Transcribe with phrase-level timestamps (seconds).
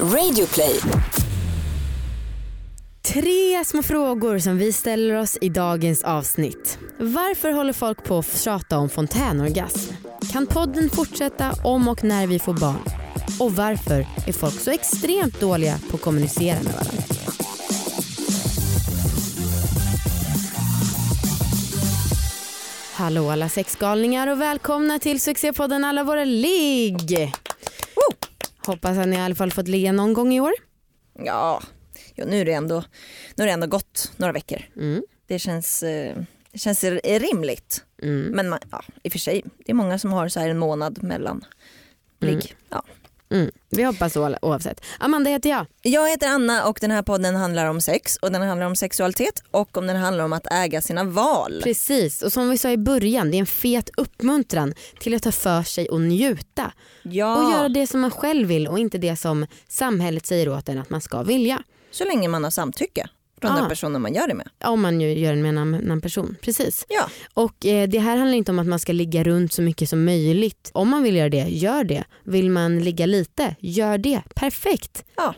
[0.00, 0.80] Radioplay.
[3.02, 6.78] Tre små frågor som vi ställer oss i dagens avsnitt.
[6.98, 9.94] Varför håller folk på att tjata om fontänorgasm?
[10.32, 12.84] Kan podden fortsätta om och när vi får barn?
[13.40, 17.02] Och varför är folk så extremt dåliga på att kommunicera med varandra?
[22.92, 27.32] Hallå alla sexgalningar och välkomna till succépodden Alla våra ligg.
[28.66, 30.52] Hoppas att ni i alla fall fått ligga någon gång i år.
[31.18, 31.62] Ja,
[32.14, 32.84] ja nu, är det ändå,
[33.36, 34.62] nu har det ändå gått några veckor.
[34.76, 35.02] Mm.
[35.26, 36.16] Det känns, eh,
[36.52, 37.84] det känns rimligt.
[38.02, 38.22] Mm.
[38.22, 40.58] Men man, ja, i och för sig, det är många som har så här en
[40.58, 41.44] månad mellan
[42.20, 42.32] ligg.
[42.32, 42.46] Mm.
[42.68, 42.84] Ja.
[43.34, 43.50] Mm.
[43.70, 44.84] Vi hoppas så oavsett.
[44.98, 45.66] Amanda heter jag.
[45.82, 49.42] Jag heter Anna och den här podden handlar om sex och den handlar om sexualitet
[49.50, 51.60] och om den handlar om att äga sina val.
[51.62, 55.32] Precis, och som vi sa i början, det är en fet uppmuntran till att ta
[55.32, 56.72] för sig och njuta.
[57.02, 60.68] Ja, Och göra det som man själv vill och inte det som samhället säger åt
[60.68, 61.62] en att man ska vilja.
[61.90, 63.08] så länge man har samtycke
[63.46, 63.60] från Ja.
[63.60, 64.48] den personen man gör det med.
[64.64, 66.36] Om man ju gör det med en annan person.
[66.40, 66.86] Precis.
[66.88, 69.88] Ja, Och eh, det här handlar inte om att man ska ligga runt så mycket
[69.88, 70.70] som möjligt.
[70.74, 72.04] Om man vill göra det, gör det.
[72.24, 74.22] Vill man ligga lite, gör det.
[74.34, 75.04] Perfekt.
[75.16, 75.34] ja.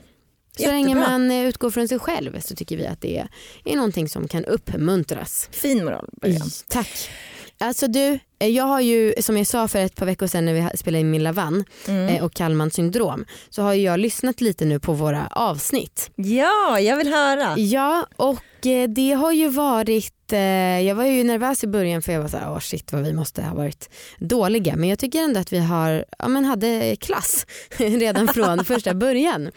[0.59, 3.29] Så länge man eh, utgår från sig själv så tycker vi att det är,
[3.65, 5.49] är någonting som kan uppmuntras.
[5.53, 6.09] Fin moral.
[6.23, 6.51] början.
[6.69, 7.11] Tack.
[7.59, 10.77] Alltså du, jag har ju som jag sa för ett par veckor sedan när vi
[10.79, 12.09] spelade in Milla Vann Mm.
[12.17, 16.11] eh, och Kallmans syndrom så har jag lyssnat lite nu på våra avsnitt.
[16.17, 17.59] Ja, jag vill höra.
[17.59, 20.39] Ja och eh, det har ju varit, eh,
[20.81, 23.43] jag var ju nervös i början för jag var såhär, åh shit vad vi måste
[23.43, 28.29] ha varit dåliga men jag tycker ändå att vi har, ja men hade klass redan
[28.29, 29.51] från första början.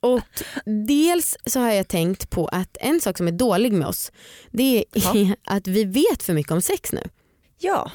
[0.00, 0.20] Och
[0.86, 4.12] dels så har jag tänkt på att en sak som är dålig med oss
[4.50, 5.34] det är Ja.
[5.54, 7.02] att vi vet för mycket om sex nu.
[7.60, 7.90] Ja,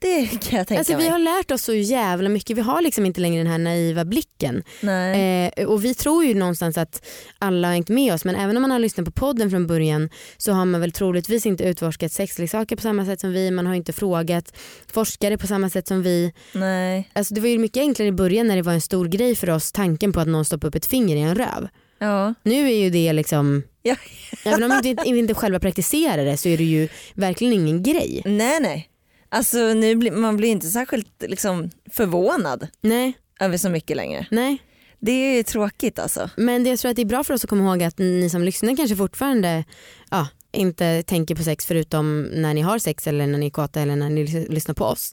[0.00, 1.08] det kan jag tänka Alltså, vi mig.
[1.08, 4.62] har lärt oss så jävla mycket, vi har liksom inte längre den här naiva blicken.
[4.82, 7.06] Eh, och vi tror ju någonstans att
[7.38, 10.10] alla har hängt med oss men även om man har lyssnat på podden från början
[10.36, 13.74] så har man väl troligtvis inte utforskat sexleksaker på samma sätt som vi, man har
[13.74, 14.56] inte frågat
[14.92, 16.32] forskare på samma sätt som vi.
[16.52, 17.10] Nej.
[17.12, 19.50] Alltså det var ju mycket enklare i början när det var en stor grej för
[19.50, 21.68] oss tanken på att någon stoppar upp ett finger i en röv.
[21.98, 22.34] Ja.
[22.42, 23.96] Nu är ju det liksom, Ja.
[24.44, 28.22] även om vi inte, inte själva praktiserar det så är det ju verkligen ingen grej.
[28.24, 28.88] Nej nej.
[29.28, 34.26] Alltså nu blir, man blir inte särskilt liksom, förvånad Nej, över så mycket längre.
[34.30, 34.58] nej.
[35.00, 36.30] Det är tråkigt alltså.
[36.36, 38.30] Men det, jag tror att det är bra för oss att komma ihåg att ni
[38.30, 39.64] som lyssnar kanske fortfarande
[40.10, 43.80] ja, inte tänker på sex förutom när ni har sex eller när ni är kåta
[43.80, 45.10] eller när ni lys- lyssnar på oss.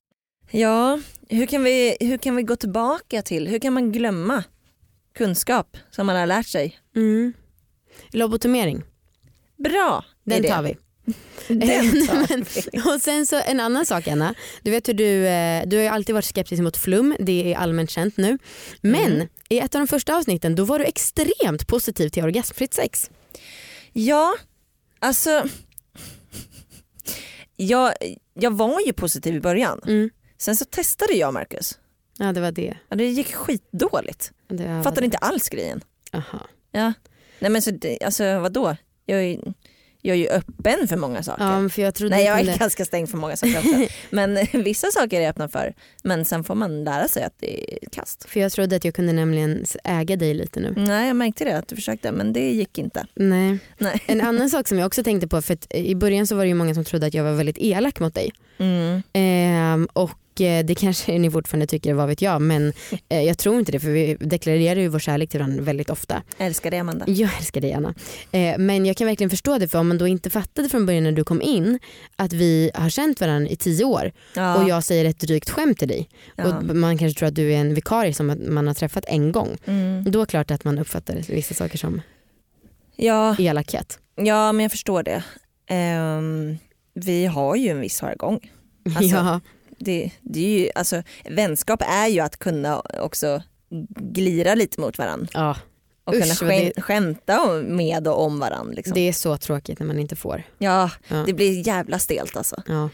[0.52, 1.00] Ja,
[1.30, 4.44] hur kan, vi, hur kan vi gå tillbaka till, hur kan man glömma
[5.18, 6.80] kunskap som man har lärt sig?
[6.96, 7.34] Mm.
[8.12, 8.84] Lobotomering,
[9.58, 10.78] Bra den tar vi.
[12.96, 15.90] Och sen så en annan sak Anna, du vet hur du, eh, du har ju
[15.90, 18.38] alltid varit skeptisk mot flum, det är allmänt känt nu.
[18.82, 19.28] Men Mm.
[19.50, 23.10] i ett av de första avsnitten då var du extremt positiv till orgasmfritt sex.
[23.94, 24.36] Ja,
[25.00, 25.44] alltså
[27.56, 27.94] jag,
[28.34, 29.82] jag var ju positiv i början.
[29.88, 30.10] Mm.
[30.38, 31.80] Sen så testade jag Marcus.
[32.18, 32.78] Ja det var det.
[32.90, 34.32] Ja, det gick skitdåligt.
[34.48, 35.82] det Fattade inte alls grejen.
[36.14, 36.48] Aha.
[36.72, 36.94] Ja.
[37.40, 38.76] Nej men så, det- alltså vadå?
[39.06, 39.40] Jag är,
[40.06, 41.44] jag är ju öppen för många saker.
[41.44, 43.96] Ja, för jag trodde Nej jag är ganska stängd för många saker också.
[44.10, 45.74] Men vissa saker är jag öppen för.
[46.04, 48.30] Men sen får man lära sig att det är kast.
[48.30, 50.74] För jag trodde att jag kunde nämligen äga dig lite nu.
[50.78, 53.08] Nej jag märkte det att du försökte men det gick inte.
[53.16, 53.60] Nej.
[53.78, 54.04] Nej.
[54.06, 56.54] En annan sak som jag också tänkte på, för i början så var det ju
[56.56, 58.32] många som trodde att jag var väldigt elak mot dig.
[58.58, 59.02] Mm.
[59.14, 62.42] Ehm, och det kanske ni fortfarande tycker, vad vet jag.
[62.42, 62.74] Men
[63.10, 66.24] eh, jag tror inte det för vi deklarerar ju vår kärlek till varandra väldigt ofta.
[66.38, 67.06] Älskar dig Amanda.
[67.08, 67.94] Jag älskar dig Anna.
[68.32, 71.04] Eh, men jag kan verkligen förstå det för om man då inte fattade från början
[71.04, 71.80] när du kom in
[72.16, 74.56] att vi har känt varandra i tio år Ja.
[74.64, 76.10] och jag säger ett drygt skämt till dig.
[76.36, 76.46] ja.
[76.58, 79.58] Och man kanske tror att du är en vikarie som man har träffat en gång.
[79.66, 80.04] Mm.
[80.12, 82.02] Då är det klart att man uppfattar vissa saker som
[82.96, 84.00] ja, elakhet.
[84.16, 85.24] ja men jag förstår det.
[85.70, 86.58] Ehm,
[86.94, 88.40] vi har ju en viss jargong.
[88.96, 89.42] Alltså, ja.
[89.78, 93.44] Det, det är ju, alltså, vänskap är ju att kunna också
[94.00, 95.58] glira lite mot varandra ja,
[96.04, 98.74] och Usch, kunna vad det- skäm, skämta med och om varandra.
[98.74, 98.94] Liksom.
[98.94, 100.44] det är så tråkigt när man inte får.
[100.58, 101.24] Ja, Ja.
[101.28, 102.64] det blir jävla stelt alltså.
[102.68, 102.90] Ja.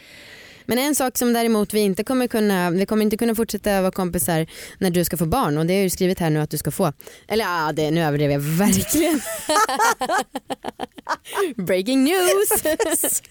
[0.66, 3.92] Men en sak som däremot vi inte kommer kunna, vi kommer inte kunna fortsätta vara
[3.92, 4.48] kompisar
[4.78, 6.72] när du ska få barn och det har ju skrivit här nu att du ska
[6.72, 6.94] få.
[7.28, 9.22] Eller ja, det, nu överdrev jag verkligen.
[11.66, 12.50] Breaking news.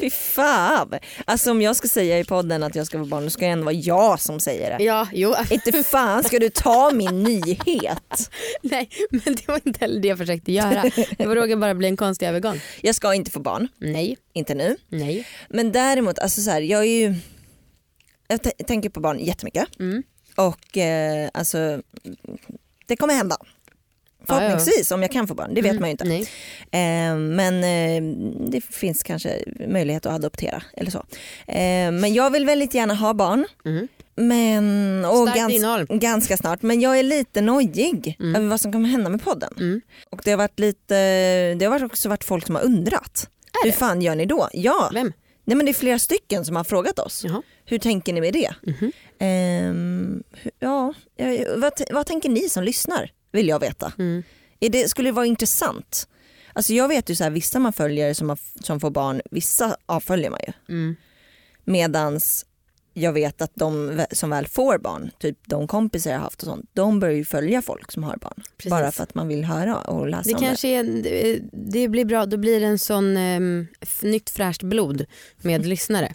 [0.00, 0.92] Fy fan.
[1.24, 3.52] Alltså om jag ska säga i podden att jag ska få barn då ska det
[3.52, 4.84] ändå vara jag som säger det.
[4.84, 5.34] ja, jo.
[5.50, 8.30] Inte fan ska du ta min nyhet.
[8.62, 10.82] Nej, men det var inte heller det jag försökte göra.
[11.18, 12.60] Det var råkade bara bli en konstig övergång.
[12.80, 14.76] Jag ska inte få barn, Nej, inte nu.
[14.88, 15.26] nej.
[15.48, 17.14] Men däremot, alltså så här, jag är ju
[18.28, 20.02] jag tänker på barn jättemycket Mm.
[20.34, 21.82] och eh, alltså
[22.86, 23.36] det kommer hända.
[24.28, 26.04] Förhoppningsvis om jag kan få barn, det vet Mm, man ju inte.
[26.78, 28.02] Eh, men eh,
[28.50, 29.38] det finns kanske
[29.68, 30.98] möjlighet att adoptera eller så.
[31.46, 33.46] Eh, men jag vill väldigt gärna ha barn.
[33.64, 33.88] Mm.
[34.20, 36.62] Men, och gans, ganska snart.
[36.62, 38.36] Men jag är lite nojig Mm.
[38.36, 39.52] över vad som kommer hända med podden.
[39.56, 39.80] Mm.
[40.10, 40.94] Och det har varit lite,
[41.54, 43.28] det har också varit folk som har undrat.
[43.64, 44.48] Hur fan gör ni då?
[44.52, 45.12] Ja, Vem?
[45.44, 47.24] Nej, men det är flera stycken som har frågat oss.
[47.24, 47.42] Jaha.
[47.64, 48.50] Hur tänker ni med det?
[49.18, 50.94] Ehm, hu- ja,
[51.56, 53.10] vad, vad tänker ni som lyssnar?
[53.38, 53.92] Vill jag veta.
[53.98, 54.22] Mm.
[54.60, 56.08] Är det, skulle det vara intressant?
[56.52, 59.76] Alltså jag vet ju så här, vissa man följer som, har, som får barn, vissa
[59.86, 60.52] avföljer man ju.
[60.74, 60.96] Mm.
[61.64, 62.44] Medans
[62.94, 66.70] jag vet att de som väl får barn, typ de kompisar jag haft och sånt,
[66.72, 68.42] de börjar ju följa folk som har barn.
[68.56, 68.70] Precis.
[68.70, 72.04] Bara för att man vill höra och läsa Det om kanske är, det- det blir
[72.04, 73.66] bra, då blir det en sån um,
[74.02, 75.04] nytt fräskt blod
[75.42, 76.12] med lyssnare.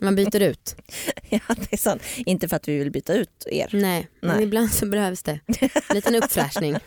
[0.00, 0.76] Man byter ut.
[1.28, 2.02] Ja, det är sant.
[2.16, 3.68] Inte för att vi vill byta ut er.
[3.72, 4.44] Nej, men Nej.
[4.44, 5.40] ibland så behövs det.
[5.88, 6.72] En liten uppfräschning.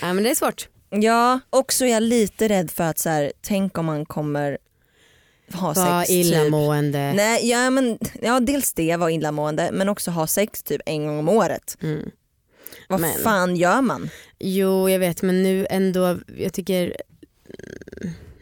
[0.00, 0.68] ja, men det är svårt.
[0.90, 4.58] Ja, och så är jag lite rädd för att så här, tänk om man kommer
[5.52, 6.16] ha Var sex typ.
[6.26, 7.12] illamående.
[7.16, 11.18] Nej, ja, men, ja, dels det, vara illamående, men också ha sex typ en gång
[11.18, 11.76] om året.
[11.82, 12.10] Mm.
[12.88, 14.10] Vad Men- fan gör man?
[14.38, 16.96] Jo jag vet men nu ändå, jag tycker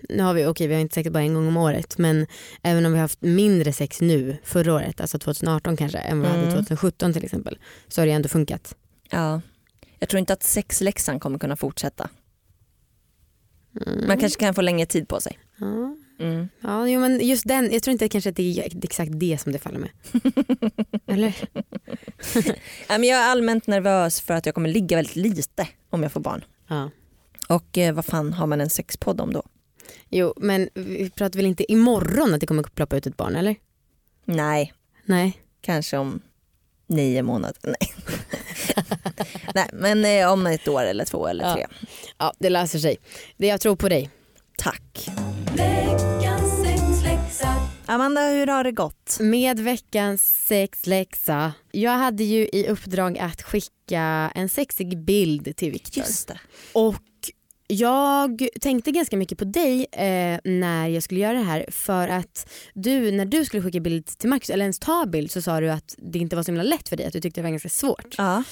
[0.09, 2.27] nu har vi, okej vi har inte sex bara en gång om året men
[2.63, 6.31] även om vi har haft mindre sex nu förra året, alltså 2018 kanske än vad
[6.31, 6.57] vi hade Mm.
[6.57, 7.59] 2017 till exempel
[7.89, 8.77] så har det ändå funkat.
[9.11, 9.41] Ja.
[9.99, 12.09] Jag tror inte att sexläxan kommer kunna fortsätta.
[13.87, 14.07] Mm.
[14.07, 15.39] Man kanske kan få längre tid på sig.
[15.59, 16.49] Ja, Mm.
[16.61, 19.53] ja jo, men just den, jag tror inte kanske att det är exakt det som
[19.53, 19.91] det faller med.
[21.07, 21.35] Eller?
[22.89, 26.45] Jag är allmänt nervös för att jag kommer ligga väldigt lite om jag får barn.
[26.69, 26.91] Ja.
[27.49, 29.43] Och eh, vad fan har man en sexpodd om då?
[30.09, 33.57] Jo men vi pratar väl inte imorgon att det kommer ploppa ut ett barn eller?
[34.25, 34.73] Nej,
[35.05, 35.43] Nej.
[35.61, 36.21] kanske om
[36.87, 37.57] nio månader.
[37.63, 37.95] Nej,
[39.55, 41.55] Nej men eh, om ett år eller två eller Ja.
[41.55, 41.67] tre.
[42.19, 42.97] Ja det löser sig.
[43.37, 44.11] Det jag tror på dig.
[44.59, 45.09] Tack.
[47.87, 49.17] Amanda, hur har det gått?
[49.21, 51.53] Med veckans sexläxa.
[51.73, 56.05] Jag hade ju i uppdrag att skicka en sexig bild till Viktor.
[56.05, 56.41] Just det.
[56.73, 56.95] Och
[57.75, 62.51] jag tänkte ganska mycket på dig eh, när jag skulle göra det här för att
[62.75, 65.71] du när du skulle skicka bild till Marcus eller ens ta bild så sa du
[65.71, 67.69] att det inte var så himla lätt för dig att du tyckte det var ganska
[67.69, 68.15] svårt.
[68.19, 68.43] Ja.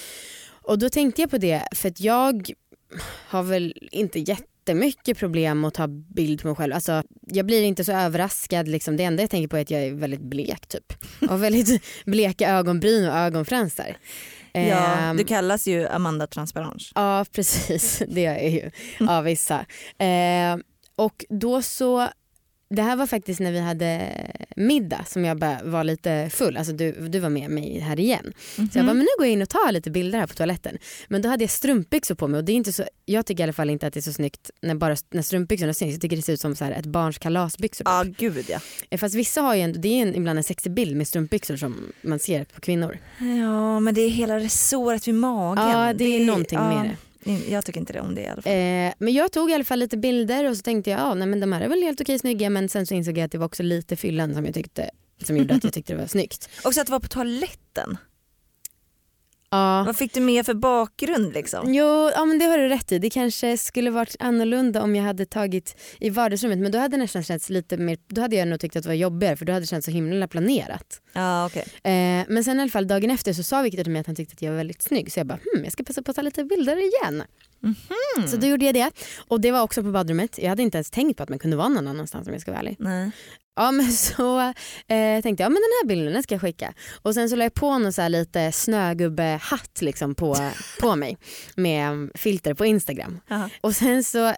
[0.63, 2.51] Och då tänkte jag på det för att jag
[3.29, 6.75] har väl inte jättemycket problem att ta bild på mig själv.
[6.75, 8.69] Alltså, jag blir inte så överraskad.
[8.69, 8.97] Liksom.
[8.97, 10.93] Det enda jag tänker på är att jag är väldigt blek typ.
[11.31, 13.97] Och väldigt bleka ögonbryn och ögonfransar.
[14.53, 16.93] Ja, Ehm, du kallas ju Amanda Transparens.
[16.95, 18.71] Ja precis, det är ju
[19.09, 19.67] av vissa.
[19.99, 20.57] Eh,
[20.97, 22.09] och då så,
[22.75, 24.13] det här var faktiskt när vi hade
[24.57, 28.33] middag som jag bara var lite full, alltså du, du var med mig här igen.
[28.57, 30.79] Så jag bara, men nu går jag in och tar lite bilder här på toaletten.
[31.09, 33.45] Men då hade jag strumpbyxor på mig och det är inte så, jag tycker i
[33.45, 35.93] alla fall inte att det är så snyggt när, bara, när strumpbyxorna syns.
[35.93, 37.85] Jag tycker det ser ut som så här ett barns kalasbyxor.
[37.85, 38.59] Ja, gud ja.
[38.91, 41.57] Eh, Fast vissa har ju en, det är en, ibland en sexig bild med strumpbyxor
[41.57, 42.99] som man ser på kvinnor.
[43.19, 45.69] Ja, men det är hela resåret vid magen.
[45.69, 46.97] Ja det är någonting ja, med det.
[47.49, 48.53] Jag tycker inte det om det i alla fall.
[48.53, 51.27] Eh, men jag tog i alla fall lite bilder och så tänkte jag ja, nej,
[51.27, 53.39] men de här är väl helt okej snygga men sen så insåg jag att det
[53.39, 54.91] var också lite fyllan som jag tyckte
[55.25, 56.49] som gjorde att jag tyckte det var snyggt.
[56.65, 57.97] Också att det var på toaletten.
[59.53, 59.83] Ja.
[59.87, 61.75] Vad fick du med för bakgrund liksom?
[61.75, 62.99] Jo, ja, men det har du rätt i.
[62.99, 67.03] Det kanske skulle varit annorlunda om jag hade tagit i vardagsrummet men då hade det
[67.03, 69.53] nästan känts lite mer, då hade jag nog tyckt att det var jobbigare för då
[69.53, 71.01] hade det känts så himla planerat.
[71.13, 71.65] Ja, okej.
[71.83, 74.17] Eh, men sen i alla fall dagen efter så sa Victor till mig att han
[74.17, 76.17] tyckte att jag var väldigt snygg så jag bara hmm, jag ska passa på att
[76.17, 77.23] ta lite bilder igen.
[78.29, 78.91] Så då gjorde jag det
[79.29, 80.39] och det var också på badrummet.
[80.39, 82.51] Jag hade inte ens tänkt på att man kunde vara någon annanstans om jag ska
[82.51, 82.77] vara ärlig.
[82.79, 83.11] Nej.
[83.55, 86.75] Ja men så eh, tänkte jag, ja, men den här bilden den ska jag skicka.
[87.03, 90.37] Och sen så la jag på någon så lite snögubbe-hatt liksom på,
[90.81, 91.19] på mig
[91.57, 93.21] med um, filter på Instagram.
[93.29, 93.51] Jaha.
[93.61, 94.35] Och sen så,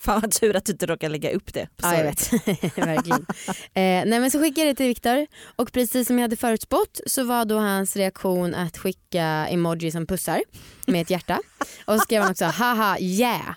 [0.00, 1.68] Fan vad tur att du inte råkar lägga upp det.
[1.82, 2.32] ja jag vet,
[2.76, 3.26] verkligen.
[3.48, 5.26] Eh, nej men så skickade jag det till Viktor
[5.56, 10.06] och precis som jag hade förutspått så var då hans reaktion att skicka emoji som
[10.06, 10.42] pussar
[10.86, 11.40] med ett hjärta.
[11.84, 13.54] Och så skrev han också haha yeah.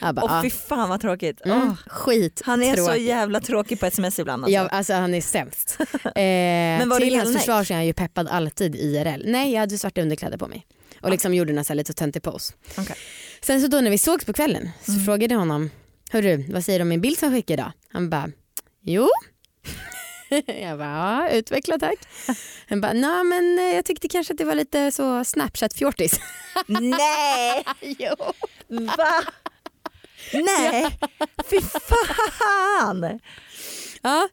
[0.00, 1.40] Bara, ah, fy fan vad tråkigt.
[1.44, 3.02] mm, Åh, skit han är så tråkigt.
[3.02, 4.54] jävla tråkig på sms ibland alltså.
[4.54, 5.78] Ja, alltså han är sämst.
[6.04, 9.22] Eh, var du till hans försvar så är han ju peppad alltid IRL.
[9.26, 10.66] Nej jag hade svarta underkläder på mig.
[11.02, 12.54] Och liksom gjorde en här lite töntig pose.
[12.78, 12.96] Okej.
[13.42, 15.04] Sen så då när vi sågs på kvällen så Mm.
[15.04, 15.70] frågade jag honom,
[16.10, 17.72] hörru vad säger du om min bild som jag skickade idag?
[17.92, 18.28] Han bara,
[18.82, 19.08] jo.
[20.60, 21.98] jag bara, ja utveckla tack.
[22.68, 26.20] Han bara, nej men eh, jag tyckte kanske att det var lite så snapchat-fjortis.
[26.68, 27.64] Nej!
[27.98, 28.14] jo.
[28.98, 29.22] Va?
[30.32, 30.98] Nej,
[31.50, 33.20] fy fan!
[34.02, 34.28] Ja,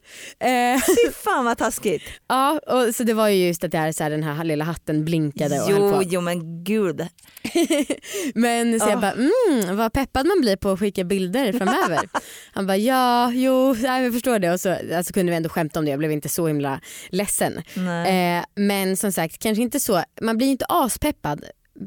[0.46, 2.02] eh, Fy fan vad taskigt.
[2.28, 4.64] ja och så det var ju just att det här, så här, den här lilla
[4.64, 6.02] hatten blinkade och höll Jo, på.
[6.02, 7.00] jo men gud.
[8.34, 9.00] Men så jag Oh.
[9.00, 12.08] bara, mm, vad peppad man blir på att skicka bilder framöver.
[12.52, 14.52] Han bara, ja, jo, nej, jag förstår det.
[14.52, 17.58] Och så alltså, kunde vi ändå skämta om det, jag blev inte så himla ledsen.
[18.06, 21.44] Eh, men som sagt, kanske inte så, man blir ju inte aspeppad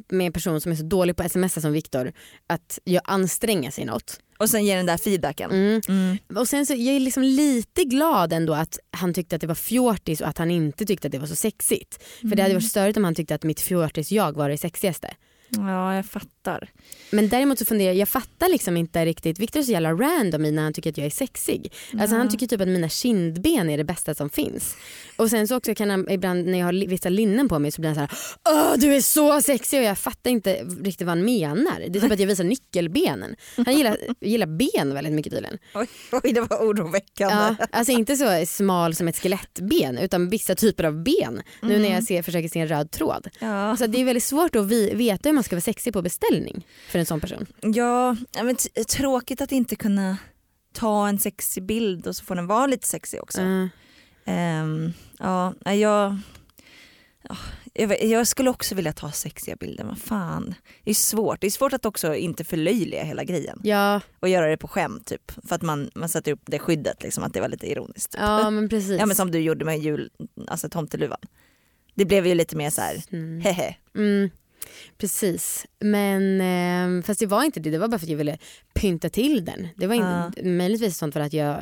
[0.10, 2.13] med en person som är så dålig på sms som Viktor
[2.48, 4.19] att jag anstränga sig något.
[4.38, 5.51] Och sen ger den där feedbacken.
[5.51, 5.81] Mm.
[5.88, 6.17] Mm.
[6.36, 9.55] Och sen så jag är liksom lite glad ändå att han tyckte att det var
[9.55, 12.03] fjortis och att han inte tyckte att det var så sexigt.
[12.22, 15.13] För det hade varit störigt om han tyckte att mitt fjortis jag var det sexigaste.
[15.50, 16.70] Ja jag fattar.
[17.12, 20.46] Men däremot så funderar jag, jag fattar liksom inte riktigt, Viktor är så jävla random
[20.46, 21.74] i när han tycker att jag är sexig.
[22.00, 24.75] Alltså han tycker typ att mina kindben är det bästa som finns.
[25.15, 27.82] Och sen så också kan han ibland när jag har vissa linnen på mig så
[27.82, 28.12] blir han så här,
[28.50, 31.79] Åh du är så sexig och jag fattar inte riktigt vad han menar.
[31.89, 33.36] Det är typ att jag visar nyckelbenen.
[33.65, 35.58] Han gillar, gillar ben väldigt mycket tydligen.
[35.75, 37.56] Oj, oj det var oroväckande.
[37.60, 41.41] Ja, alltså inte så smal som ett skelettben utan vissa typer av ben.
[41.62, 43.27] Nu när jag ser, försöker se en röd tråd.
[43.39, 43.77] Ja.
[43.77, 46.67] Så det är väldigt svårt att vi, veta hur man ska vara sexig på beställning
[46.89, 47.46] för en sån person.
[47.62, 48.55] Ja, men
[48.89, 50.17] tråkigt att inte kunna
[50.74, 53.41] ta en sexig bild och så får den vara lite sexig också.
[53.41, 53.69] Mm.
[54.25, 56.17] Ehm, ja, jag,
[57.24, 57.38] ja,
[57.74, 60.55] jag, jag skulle också vilja ta sexiga bilder, vad fan.
[60.84, 61.41] Det är svårt.
[61.41, 65.05] Det är svårt att också inte förlöjliga hela grejen Ja, och göra det på skämt
[65.05, 65.31] typ.
[65.48, 68.12] För att man, man sätter upp det skyddet, liksom, att det var lite ironiskt.
[68.12, 68.22] Typ.
[68.22, 69.00] ja men precis.
[69.00, 70.10] Ja men som du gjorde med jul,
[70.48, 71.19] alltså tomteluvan.
[71.96, 73.41] Det blev ju lite mer så här, Mm.
[73.41, 73.75] hehe.
[73.96, 74.29] Mm,
[74.98, 75.66] precis.
[75.80, 76.42] Men
[77.00, 78.38] eh, fast det var inte det, det var bara för att jag ville
[78.74, 79.68] pynta till den.
[79.75, 81.58] Det var inte, möjligtvis sånt för att jag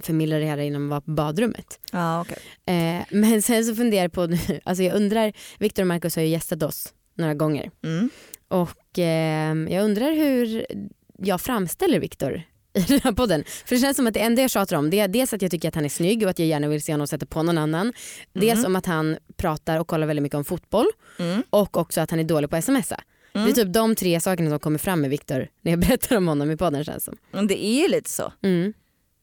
[0.00, 1.80] förmildrade det här innan man var på badrummet.
[1.92, 2.38] Ja okej.
[2.66, 6.22] Eh, men sen så funderar jag på nu, alltså jag undrar, Viktor och Marcus har
[6.22, 8.10] ju gästat oss några gånger Mm.
[8.48, 10.66] och eh, jag undrar hur
[11.22, 12.42] jag framställer Viktor
[12.74, 13.44] i den här podden.
[13.66, 15.50] För det känns som att det enda jag tjatar om det är dels att jag
[15.50, 17.58] tycker att han är snygg och att jag gärna vill se honom sätta på någon
[17.58, 17.92] annan.
[18.32, 20.86] Dels om att han pratar och kollar väldigt mycket om fotboll
[21.18, 21.42] Mm.
[21.50, 23.00] och också att han är dålig på att smsa.
[23.32, 26.28] Det är typ de tre sakerna som kommer fram med Viktor när jag berättar om
[26.28, 27.16] honom i podden känns som.
[27.32, 28.32] Men det är ju lite så.
[28.42, 28.72] Mm.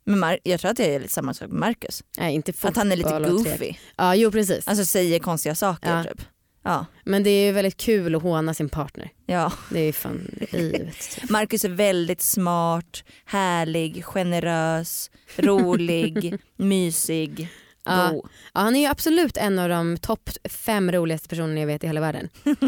[0.06, 2.04] Men Mar- jag tror att det är lite samma sak med Marcus.
[2.18, 3.74] Nej, inte Att han är lite goofy.
[3.98, 4.68] Ja, jo precis.
[4.68, 6.04] Alltså säger konstiga saker Ja.
[6.04, 6.22] typ.
[6.68, 6.86] Ja.
[7.04, 9.10] Men det är ju väldigt kul att håna sin partner.
[9.26, 9.54] ja.
[9.70, 11.20] Det är ju fan livet.
[11.30, 17.50] Marcus är väldigt smart, härlig, generös, rolig, mysig,
[17.86, 18.12] Ja.
[18.14, 21.88] Ja, han är ju absolut en av de topp fem roligaste personerna jag vet i
[21.88, 22.30] hela världen.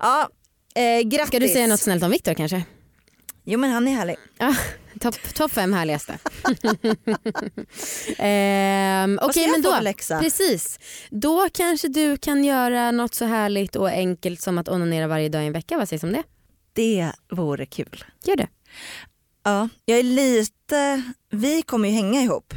[0.00, 0.28] Ja,
[0.74, 1.28] eh, grattis.
[1.28, 2.64] Ska du säga något snällt om Viktor kanske?
[3.44, 4.16] Jo men han är härlig.
[4.38, 4.54] Ja,
[5.02, 6.18] topp top fem härligaste.
[8.18, 10.18] ehm, Okej jag men då, läxa?
[10.20, 10.78] precis.
[11.10, 15.42] Då kanske du kan göra något så härligt och enkelt som att onanera varje dag
[15.42, 15.76] i en vecka.
[15.78, 16.22] Vad sägs om det?
[16.72, 18.04] Det vore kul.
[18.24, 18.48] Gör det.
[19.44, 22.54] Ja, jag är lite, vi kommer ju hänga ihop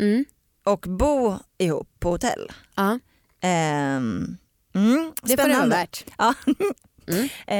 [0.00, 0.24] Mm.
[0.64, 2.52] och bo ihop på hotell.
[2.76, 2.98] Ja,
[3.40, 4.36] Ehm,
[4.74, 6.04] mm, det får det vara värt.
[6.18, 6.34] Ja.
[6.46, 7.28] Mm.
[7.46, 7.56] Eh,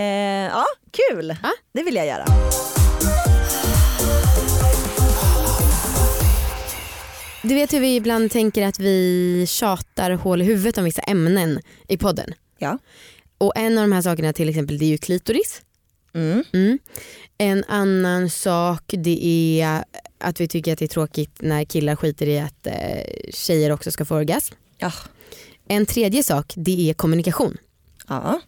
[0.52, 1.37] ja, kul.
[1.42, 1.50] Ja.
[1.73, 2.25] Det vill jag göra.
[7.49, 11.61] Du vet hur vi ibland tänker att vi tjatar hål i huvudet om vissa ämnen
[11.89, 12.35] i podden.
[12.59, 12.79] Ja.
[13.39, 15.63] Och en av de här sakerna till exempel det är ju klitoris.
[16.15, 16.45] Mm.
[16.53, 16.79] Mm.
[17.39, 19.27] En annan sak det
[19.61, 19.85] är
[20.19, 22.73] att vi tycker att det är tråkigt när killar skiter i att eh,
[23.31, 24.55] tjejer också ska få orgasm.
[24.79, 24.93] Ja.
[25.69, 27.57] En tredje sak det är kommunikation.
[28.09, 28.41] Ja.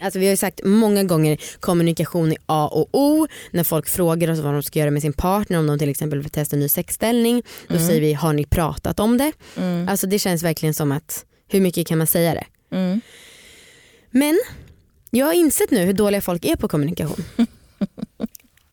[0.00, 3.26] Alltså vi har ju sagt många gånger kommunikation är A och O.
[3.50, 6.18] När folk frågar oss vad de ska göra med sin partner om de till exempel
[6.22, 7.42] vill testa en ny sexställning.
[7.68, 7.86] Då Mm.
[7.86, 9.32] säger vi har ni pratat om det?
[9.56, 9.88] Mm.
[9.88, 12.46] Alltså det känns verkligen som att hur mycket kan man säga det?
[12.76, 13.00] Mm.
[14.10, 14.40] Men
[15.10, 17.24] jag har insett nu hur dåliga folk är på kommunikation.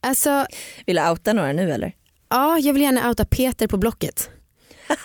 [0.02, 0.46] Alltså
[0.86, 1.96] Vill du outa några nu eller?
[2.30, 4.30] ja, jag vill gärna outa Peter på Blocket.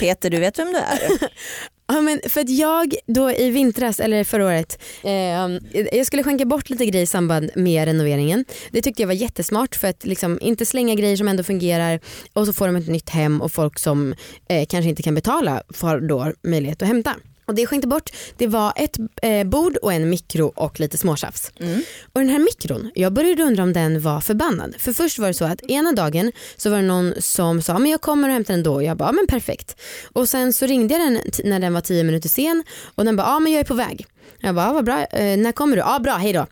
[0.00, 0.98] Peter du vet vem du är?
[1.92, 6.44] Ja, men för att jag då i vintras, eller förra året, eh, jag skulle skänka
[6.44, 8.44] bort lite grejer i samband med renoveringen.
[8.70, 12.00] Det tyckte jag var jättesmart för att liksom inte slänga grejer som ändå fungerar
[12.32, 14.14] och så får de ett nytt hem och folk som
[14.48, 17.16] eh, kanske inte kan betala får då möjlighet att hämta.
[17.48, 20.98] Och det jag skänkte bort det var ett eh, bord och en mikro och lite
[20.98, 21.52] småtjafs.
[21.60, 21.82] Mm.
[22.12, 24.74] Och den här mikron, jag började undra om den var förbannad.
[24.78, 27.90] För först var det så att ena dagen så var det någon som sa men
[27.90, 28.74] jag kommer och hämtar den då.
[28.74, 29.80] Och jag bara men perfekt.
[30.12, 32.64] Och sen så ringde jag den när den var tio minuter sen
[32.94, 34.06] och den bara ja men jag är på väg.
[34.40, 35.82] Jag bara vad bra, eh, när kommer du?
[35.82, 36.46] Ja bra, hej då.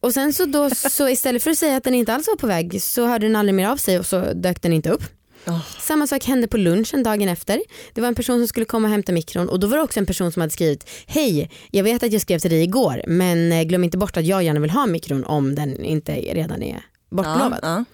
[0.00, 2.46] Och sen så, då, så istället för att säga att den inte alls var på
[2.46, 5.02] väg så hörde den aldrig mer av sig och så dök den inte upp.
[5.46, 5.60] Oh.
[5.80, 7.62] Samma sak hände på lunchen dagen efter.
[7.94, 10.00] Det var en person som skulle komma och hämta mikron och då var det också
[10.00, 13.52] en person som hade skrivit Hej, jag vet att jag skrev till dig igår men
[13.52, 16.82] eh, glöm inte bort att jag gärna vill ha mikron om den inte redan är
[17.10, 17.58] bortlovad.
[17.62, 17.84] Ja, ja.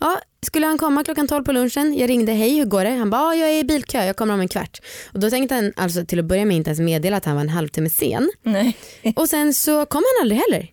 [0.00, 2.90] Ja, skulle han komma klockan 12 på lunchen, jag ringde, hej hur går det?
[2.90, 4.80] Han bara, jag är i bilkö, jag kommer om en kvart.
[5.12, 7.42] Och då tänkte han alltså till att börja med inte ens meddela att han var
[7.42, 8.30] en halvtimme sen.
[8.42, 8.76] Nej.
[9.16, 10.68] Och sen så kom han aldrig heller.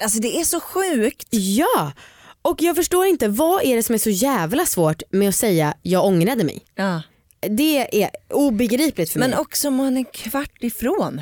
[0.00, 1.28] Alltså det är så sjukt.
[1.30, 1.92] Ja,
[2.42, 5.74] och jag förstår inte vad är det som är så jävla svårt med att säga
[5.82, 6.64] jag ångrade mig.
[6.74, 7.02] Ja.
[7.40, 9.28] Det är obegripligt för mig.
[9.28, 11.20] Men också om man är kvart ifrån.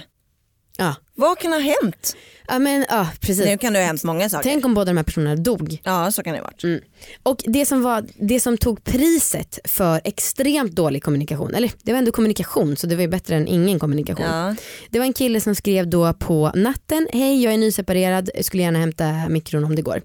[0.76, 0.94] ja.
[1.14, 2.16] Vad kan ha hänt?
[2.48, 3.44] ja men ja precis.
[3.44, 4.50] Nu kan det ha hänt många saker.
[4.50, 5.80] Tänk om båda de här personerna dog.
[5.84, 6.64] Ja så kan det varit.
[6.64, 6.80] Mm.
[7.22, 11.98] Och det som, var, det som tog priset för extremt dålig kommunikation, eller det var
[11.98, 14.26] ändå kommunikation så det var ju bättre än ingen kommunikation.
[14.26, 14.54] Ja.
[14.90, 18.62] Det var en kille som skrev då på natten, hej jag är nyseparerad, jag skulle
[18.62, 20.02] gärna hämta mikron om det går.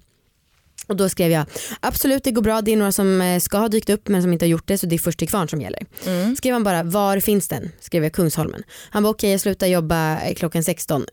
[0.86, 1.46] Och då skrev jag,
[1.80, 4.32] absolut det går bra, det är några som eh, ska ha dykt upp men som
[4.32, 5.82] inte har gjort det så det är först till kvarn som gäller.
[6.06, 6.36] Mm.
[6.36, 7.72] Skrev han bara, var finns den?
[7.80, 8.62] Skrev jag Kungsholmen.
[8.90, 11.06] Han var okej jag slutar jobba eh, klockan 16.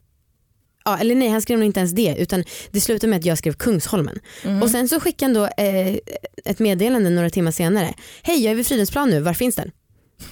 [0.85, 3.37] Ja, eller nej han skrev nog inte ens det utan det slutade med att jag
[3.37, 4.19] skrev Kungsholmen.
[4.61, 5.97] Och sen så skickade han då eh,
[6.45, 7.93] ett meddelande några timmar senare.
[8.21, 9.71] Hej jag är vid Fridhemsplan nu, var finns den?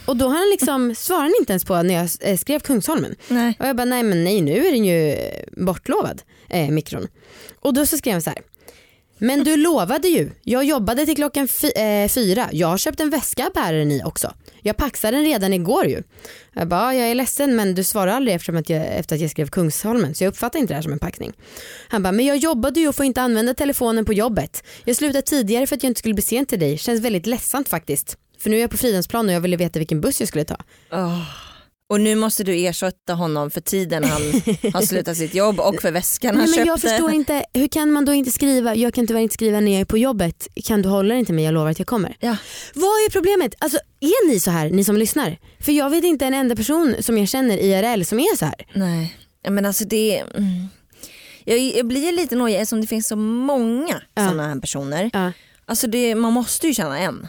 [0.05, 3.15] Och då har han liksom, svarade han inte ens på när jag eh, skrev Kungsholmen.
[3.27, 3.55] Nej.
[3.59, 5.17] Och jag bara nej men nej nu är den ju
[5.65, 7.07] bortlovad, eh, mikron.
[7.59, 8.39] Och då så skrev han så här.
[9.23, 13.09] Men du lovade ju, jag jobbade till klockan fy- eh, fyra, jag har köpt en
[13.09, 14.33] väska bärer den i också.
[14.61, 16.03] Jag paxade den redan igår ju.
[16.53, 19.31] Jag bara, jag är ledsen men du svarar aldrig eftersom att jag, efter att jag
[19.31, 21.33] skrev Kungsholmen så jag uppfattar inte det här som en packning.
[21.87, 24.63] Han bara, men jag jobbade ju och får inte använda telefonen på jobbet.
[24.85, 27.69] Jag slutade tidigare för att jag inte skulle bli sen till dig, känns väldigt ledsamt
[27.69, 28.17] faktiskt.
[28.39, 30.57] För nu är jag på Fridhemsplan och jag ville veta vilken buss jag skulle ta.
[30.91, 31.50] Oh.
[31.91, 34.21] Och nu måste du ersätta honom för tiden han
[34.73, 36.89] har slutat sitt jobb och för väskan han Nej, men jag köpte.
[36.89, 39.81] förstår inte, hur kan man då inte skriva, jag kan tyvärr inte skriva när jag
[39.81, 42.17] är på jobbet, kan du hålla dig till mig, jag lovar att jag kommer.
[42.19, 42.35] Ja.
[42.73, 43.55] Vad är problemet?
[43.59, 45.37] Alltså, är ni så här, ni som lyssnar?
[45.59, 48.65] För jag vet inte en enda person som jag känner IRL som är så här.
[48.73, 49.15] Nej,
[49.49, 50.17] men alltså det...
[50.19, 50.67] Mm.
[51.45, 54.23] Jag, jag blir lite nojig eftersom det finns så många Ja.
[54.27, 55.09] sådana här personer.
[55.13, 55.31] Ja.
[55.65, 57.27] Alltså det, man måste ju känna en.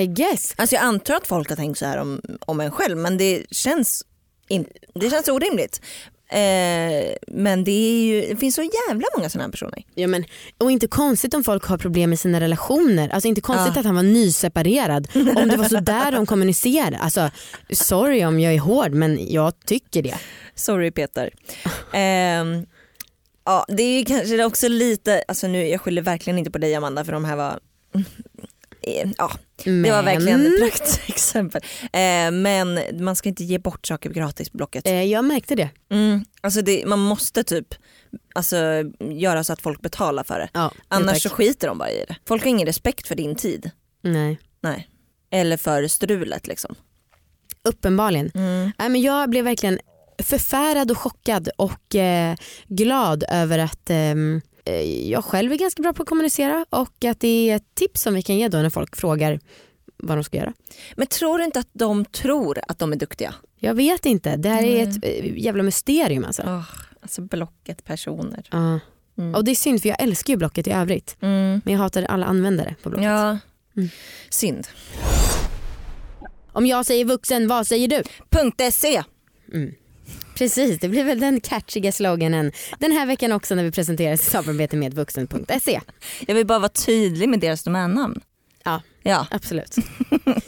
[0.00, 0.54] I guess.
[0.56, 3.42] Alltså jag antar att folk har tänkt så här om, om en själv men det
[3.50, 4.02] känns,
[4.48, 5.80] in, det känns orimligt.
[6.28, 9.82] Eh, men det, är ju, det finns så jävla många sådana här personer.
[9.94, 10.24] Ja, men,
[10.58, 13.08] och inte konstigt om folk har problem med sina relationer.
[13.08, 13.80] Alltså inte konstigt Ja.
[13.80, 15.08] att han var nyseparerad.
[15.14, 16.98] Om det var så där de kommunicerade.
[16.98, 17.30] Alltså,
[17.70, 20.14] sorry om jag är hård men jag tycker det.
[20.54, 21.30] Sorry Peter.
[21.92, 22.66] Ehm,
[23.44, 27.04] ja, det är kanske också lite, alltså nu, jag skyller verkligen inte på dig Amanda
[27.04, 27.60] för de här var
[27.94, 28.00] eh,
[29.18, 29.30] Ja,
[29.64, 31.62] Men, det var verkligen ett praktexempel.
[31.84, 34.86] Eh, men man ska inte ge bort saker gratis på Blocket.
[34.86, 35.70] eh, jag märkte det.
[35.90, 37.74] Mm, alltså det, man måste typ
[38.34, 38.56] alltså,
[39.00, 40.48] göra så att folk betalar för det.
[40.52, 42.16] Ja, Annars så skiter de bara i det.
[42.28, 43.70] Folk har ingen respekt för din tid.
[44.02, 44.38] Nej.
[44.60, 44.88] Nej.
[45.30, 46.74] Eller för strulet liksom.
[47.62, 48.30] Uppenbarligen.
[48.34, 48.72] Mm.
[48.78, 49.78] Nej, men jag blev verkligen
[50.22, 52.36] förfärad och chockad och eh,
[52.68, 54.42] glad över att ehm, eh,
[55.06, 58.14] jag själv är ganska bra på att kommunicera och att det är ett tips som
[58.14, 59.40] vi kan ge då när folk frågar
[59.96, 60.52] vad de ska göra.
[60.96, 63.34] Men tror du inte att de tror att de är duktiga?
[63.58, 64.90] Jag vet inte, det här är Mm.
[64.90, 66.42] ett eh, jävla mysterium alltså.
[66.42, 66.62] Oh,
[67.00, 68.48] alltså Blocket personer.
[68.50, 68.80] Ja.
[69.18, 69.34] Mm.
[69.34, 71.60] Och det är synd för jag älskar ju Blocket i övrigt Mm.
[71.64, 73.04] men jag hatar alla användare på Blocket.
[73.06, 73.38] Ja,
[73.76, 73.88] Mm.
[74.30, 74.66] synd.
[76.52, 78.02] Om jag säger vuxen, vad säger du?
[78.72, 79.02] .se.
[80.34, 84.76] Precis, det blir väl den catchiga sloganen den här veckan också när vi presenterar samarbete
[84.76, 85.80] med vuxen.se.
[86.26, 88.20] Jag vill bara vara tydlig med deras domännamn.
[88.64, 88.82] Ja.
[89.02, 89.26] Ja.
[89.30, 89.76] Absolut.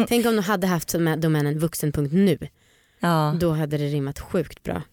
[0.08, 2.38] Tänk om de hade haft domänen vuxen.nu.
[3.00, 3.36] ja.
[3.40, 4.82] Då hade det rimmat sjukt bra.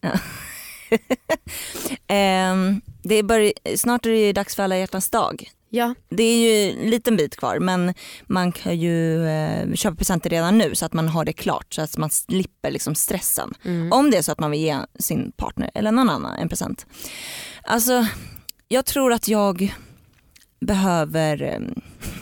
[2.06, 5.50] Ehm, det är snart är det dags för alla hjärtans dag.
[5.76, 7.94] Ja, Det är ju en liten bit kvar men
[8.26, 11.82] man kan ju eh, köpa presenter redan nu så att man har det klart så
[11.82, 13.54] att man slipper liksom stressen.
[13.64, 13.92] mm.
[13.92, 16.86] Om det är så att man vill ge sin partner eller någon annan en present.
[17.62, 18.06] Alltså
[18.68, 19.74] jag tror att jag
[20.60, 21.58] behöver, eh,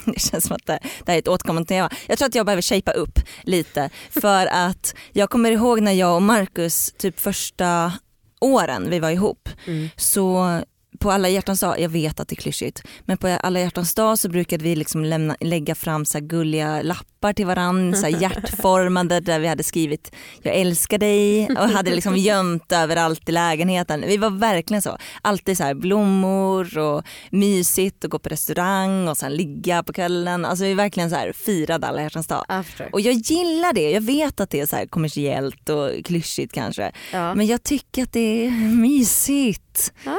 [0.13, 1.91] det känns som att det, det här är ett återkommande tema.
[2.07, 6.15] Jag tror att jag behöver shapea upp lite för att jag kommer ihåg när jag
[6.17, 7.93] och Marcus typ första
[8.41, 9.89] åren vi var ihop Mm.
[9.97, 10.61] så
[10.99, 14.19] på alla hjärtans dag, jag vet att det är klyschigt, men på alla hjärtans dag
[14.19, 19.39] så brukade vi liksom lämna, lägga fram så gulliga lappar till varandra, så hjärtformade där
[19.39, 24.05] vi hade skrivit jag älskar dig och hade liksom gömt överallt i lägenheten.
[24.07, 29.37] Vi var verkligen så, alltid så blommor och mysigt och gå på restaurang och sen
[29.37, 30.45] ligga på kvällen.
[30.45, 32.45] Alltså vi verkligen så här firade alla hjärtans dag.
[32.49, 32.89] After.
[32.93, 36.93] Och jag gillar det, jag vet att det är så här kommersiellt och klyschigt kanske.
[37.13, 37.35] Ja.
[37.35, 39.93] Men jag tycker att det är mysigt.
[40.05, 40.19] Ja.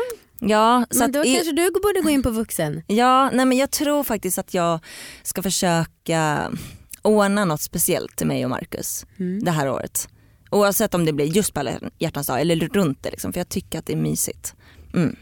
[0.50, 2.82] Ja, Men då i- kanske du borde gå in på vuxen.
[2.88, 4.80] ja, nej men jag tror faktiskt att jag
[5.24, 6.52] ska försöka
[7.02, 9.44] ordna något speciellt till mig och Marcus Mm.
[9.44, 10.08] det här året.
[10.52, 13.50] Oavsett om det blir just på alla hjärtans dag eller runt det liksom, för jag
[13.50, 14.56] tycker att det är mysigt.
[14.94, 15.16] Mm.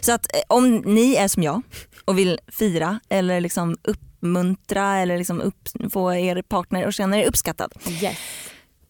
[0.00, 1.62] Så att eh, om ni är som jag
[2.04, 7.26] och vill fira eller liksom uppmuntra eller liksom upp, få er partner att känna er
[7.26, 7.72] uppskattad.
[8.02, 8.16] Yes.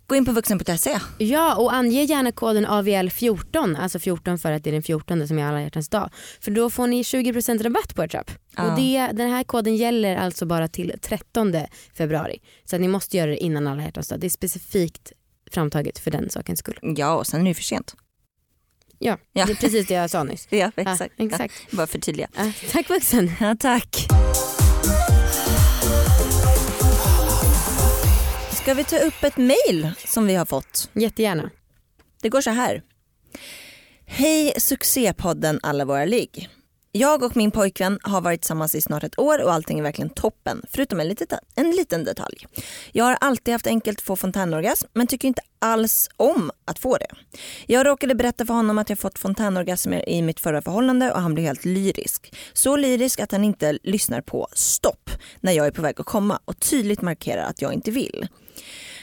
[0.06, 0.98] Gå in på vuxen.se.
[1.18, 5.38] Ja och ange gärna koden AVL14, alltså 14 för att det är den 14 som
[5.38, 6.10] är alla hjärtans dag.
[6.40, 8.30] För då får ni 20% rabatt på ert köp.
[8.56, 8.70] Ja.
[8.72, 11.54] Och det, den här koden gäller alltså bara till 13
[11.94, 12.38] februari.
[12.64, 14.20] Så ni måste göra det innan alla hjärtans dag.
[14.20, 15.12] Det är specifikt
[15.50, 16.78] framtaget för den sakens skull.
[16.82, 17.94] Ja och sen är det ju för sent.
[18.98, 19.46] Ja, Ja.
[19.46, 20.46] det är precis det jag sa nyss.
[20.50, 21.14] Ja Ja, exakt.
[21.20, 21.54] exakt.
[21.70, 22.28] Ja, bara förtydliga.
[22.36, 23.30] Ja, tack vuxen.
[23.40, 24.06] Ja, tack.
[28.64, 30.90] Ska vi ta upp ett mail som vi har fått?
[30.92, 31.50] Jättegärna.
[32.22, 32.82] Det går så här.
[34.06, 36.48] Hej succépodden Alla våra ligg.
[36.92, 40.10] Jag och min pojkvän har varit tillsammans i snart ett år och allting är verkligen
[40.10, 42.46] toppen, förutom en, litet, en liten detalj.
[42.92, 46.96] Jag har alltid haft enkelt att få fontänorgasm men tycker inte alls om att få
[46.96, 47.38] det.
[47.66, 51.34] Jag råkade berätta för honom att jag fått fontänorgasmer i mitt förra förhållande och han
[51.34, 52.34] blev helt lyrisk.
[52.52, 56.40] Så lyrisk att han inte lyssnar på stopp när jag är på väg att komma
[56.44, 58.28] och tydligt markerar att jag inte vill.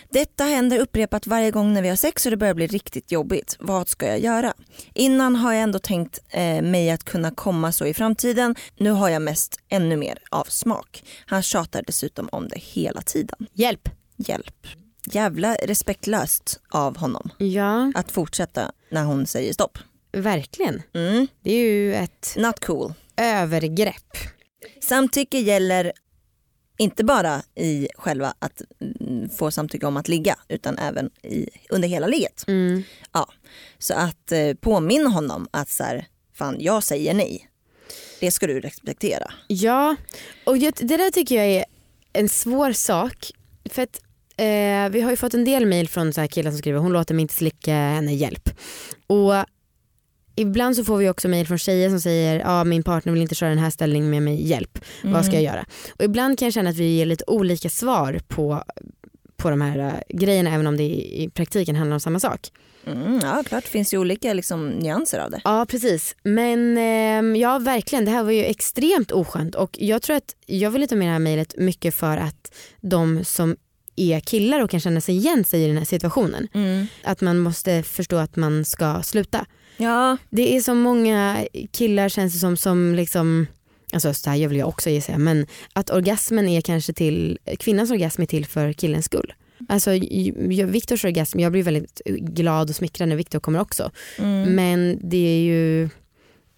[0.10, 3.58] Detta händer upprepat varje gång när vi har sex och det börjar bli riktigt jobbigt.
[3.60, 4.54] Vad ska jag göra?
[4.93, 8.56] Innan har jag ändå tänkt eh, mig att kunna komma så i framtiden.
[8.78, 11.04] Nu har jag mest ännu mer av smak.
[11.26, 13.47] Han tjatar dessutom om det hela tiden.
[13.54, 13.89] Hjälp.
[14.17, 14.67] Hjälp.
[15.12, 19.78] Jävla respektlöst av honom Ja, att fortsätta när hon säger stopp.
[20.13, 20.82] verkligen.
[20.93, 21.28] Mm.
[21.43, 22.93] Det är ju ett Not cool.
[23.17, 24.17] övergrepp.
[24.82, 25.91] Samtycke gäller
[26.77, 28.62] inte bara i själva att
[28.99, 32.43] mm, få samtycke om att ligga utan även i, under hela ligget.
[32.47, 32.84] Mm.
[33.12, 33.27] Ja,
[33.79, 37.47] så att eh, påminna honom att så här, fan jag säger nej.
[38.19, 39.31] Det ska du respektera.
[39.47, 39.95] Ja,
[40.45, 41.65] och det där tycker jag är
[42.13, 43.31] en svår sak.
[43.69, 44.01] För att
[44.38, 46.93] eh, vi har ju fått en del mail från så här killar som skriver hon
[46.93, 48.49] låter mig inte slicka henne, hjälp.
[49.07, 49.34] Och
[50.36, 53.36] ibland så får vi också mail från tjejer som säger ja min partner vill inte
[53.36, 54.80] köra den här ställningen med mig, hjälp.
[55.04, 55.65] Vad ska jag göra?
[55.98, 58.63] Och ibland kan jag känna att vi ger lite olika svar på,
[59.38, 62.52] på de här eh, grejerna även om det i, i praktiken handlar om samma sak.
[62.88, 65.41] Mm, ja klart det finns ju olika liksom, nyanser av det.
[65.44, 70.15] Ja precis men ehm, ja verkligen det här var ju extremt oskönt och jag tror
[70.15, 73.56] att jag vill ta med det här mejlet mycket för att de som
[73.95, 76.47] är killar och kan känna sig igen sig i den här situationen.
[76.54, 76.88] Mm.
[77.04, 79.45] Att man måste förstå att man ska sluta.
[79.77, 83.47] Ja, Det är så många killar känns det som som liksom
[83.93, 87.39] Alltså så här gör väl jag också gissar jag, men att orgasmen är kanske till,
[87.60, 89.34] kvinnans orgasm är till för killens skull.
[89.69, 89.91] Alltså
[90.65, 93.91] Viktors orgasm, jag blir väldigt glad och smickrad när Viktor kommer också.
[94.17, 94.56] mm.
[94.56, 95.89] Men det är ju,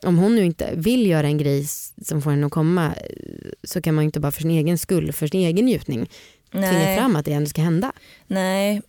[0.05, 1.67] om hon nu inte vill göra en grej
[2.01, 2.93] som får henne att komma
[3.63, 6.09] så kan man ju inte bara för sin egen skull, för sin egen njutning
[6.61, 7.91] tvinga nej, fram att det ändå ska hända.
[8.27, 8.81] nej,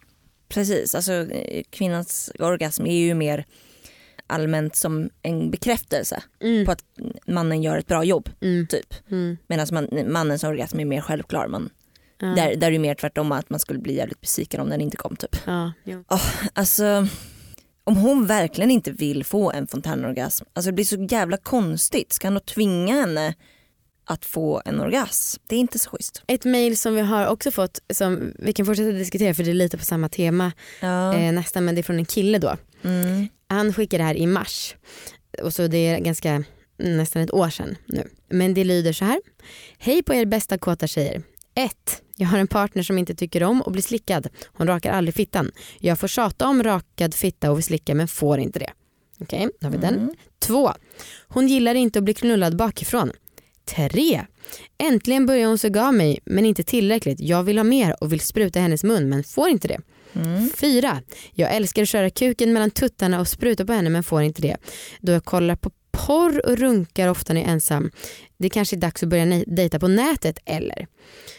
[0.48, 0.94] precis.
[0.94, 3.44] Alltså, eh, kvinnans orgasm är ju mer
[4.26, 6.64] allmänt som en bekräftelse Mm.
[6.66, 6.84] på att
[7.26, 8.28] mannen gör ett bra jobb.
[8.40, 8.66] Mm.
[8.66, 8.94] typ.
[9.10, 9.36] Mm.
[9.46, 11.48] Medan man, mannens orgasm är mer självklar.
[11.48, 11.70] Man,
[12.18, 12.26] Ja.
[12.26, 14.96] där, där är det mer tvärtom att man skulle bli jävligt besviken om den inte
[14.96, 15.16] kom.
[15.16, 15.36] Typ.
[15.46, 16.04] Ja, jo.
[16.52, 17.06] Alltså
[17.84, 22.12] om hon verkligen inte vill få en fontänorgasm, alltså det blir så jävla konstigt.
[22.12, 23.34] Ska han då tvinga henne
[24.04, 25.42] att få en orgasm?
[25.46, 26.22] Det är inte så schysst.
[26.26, 29.54] Ett mail som vi har också fått som vi kan fortsätta diskutera för det är
[29.54, 31.14] lite på samma tema Ja.
[31.14, 32.56] eh, nästan men det är från en kille då.
[32.82, 33.28] Mm.
[33.48, 34.74] Han skickade det här i mars
[35.42, 36.44] och så det är ganska
[36.78, 38.08] nästan ett år sedan nu.
[38.28, 39.20] Men det lyder så här.
[39.78, 41.22] Hej på er bästa kåta tjejer.
[41.54, 42.02] 1.
[42.16, 44.28] Jag har en partner som inte tycker om att bli slickad.
[44.46, 45.50] Hon rakar aldrig fittan.
[45.78, 48.70] Jag får tjata om rakad fitta och vill slicka men får inte det.
[49.20, 49.94] Okej, då har vi den.
[49.94, 50.14] Mm.
[50.38, 50.72] 2.
[51.28, 53.12] Hon gillar inte att bli knullad bakifrån.
[53.64, 54.26] 3.
[54.78, 57.20] Äntligen börjar hon suga av mig men inte tillräckligt.
[57.20, 59.80] Jag vill ha mer och vill spruta hennes mun men får inte det.
[60.12, 60.50] Mm.
[60.56, 64.42] Fyra, jag älskar att köra kuken mellan tuttarna och spruta på henne men får inte
[64.42, 64.56] det.
[65.00, 67.90] Då jag kollar på porr och runkar ofta när jag är ensam.
[68.38, 70.86] Det kanske är dags att börja dejta på nätet eller?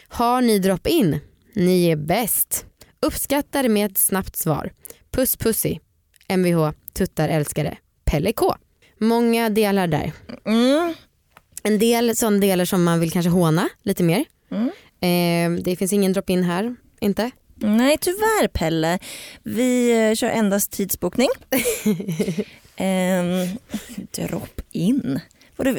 [0.08, 1.20] Har ni drop-in?
[1.52, 2.66] Ni är bäst.
[3.00, 4.72] Uppskattar med ett snabbt svar.
[5.10, 5.78] Puss pussy.
[6.28, 7.76] Mvh, tuttar älskare.
[8.04, 8.54] Pelle K.
[9.00, 10.12] Många delar där.
[10.44, 10.94] Mm.
[11.66, 14.24] En del sådana delar som man vill kanske håna lite mer.
[14.50, 14.70] Mm.
[15.00, 17.30] Eh, det finns ingen drop-in här, inte?
[17.54, 18.98] Nej tyvärr Pelle,
[19.42, 21.28] vi eh, kör endast tidsbokning.
[22.78, 23.58] um,
[24.10, 25.20] drop in.
[25.56, 25.70] Vadå,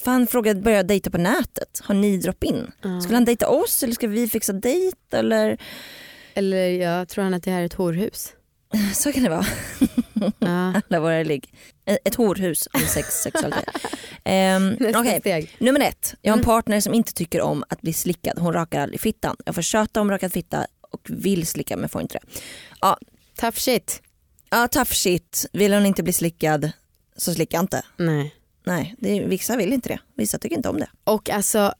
[0.00, 1.80] För han frågade börja dejta på nätet.
[1.82, 2.70] Har ni drop in?
[2.82, 3.00] Ja.
[3.00, 4.96] Skulle han dejta oss eller ska vi fixa dejt?
[5.12, 5.58] Eller?
[6.34, 8.32] Eller jag tror han att det här är ett horhus.
[8.94, 9.46] Så kan det vara.
[10.38, 10.80] Ja.
[10.90, 11.52] Alla våra ligg.
[12.04, 13.68] Ett horhus om sex sexualitet.
[14.24, 15.56] um, steg.
[15.58, 16.14] nummer ett.
[16.22, 16.44] Jag har en Mm.
[16.44, 18.38] partner som inte tycker om att bli slickad.
[18.38, 19.36] Hon rakar aldrig fittan.
[19.44, 22.96] Jag får tjata om rakad fitta och vill slicka men får inte det.
[23.40, 24.02] Tough shit.
[24.50, 25.46] Ja, tough shit.
[25.52, 26.70] Vill hon inte bli slickad,
[27.16, 27.82] så slicka inte.
[27.96, 28.34] Nej.
[28.64, 29.98] Nej, det vissa vill inte det.
[30.16, 30.88] Vissa tycker inte om det.
[31.04, 31.74] Och alltså